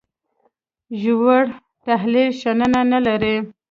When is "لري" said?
3.05-3.35